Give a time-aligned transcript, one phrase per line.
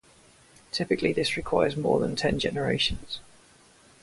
[0.71, 3.19] Typically this requires more than ten generations.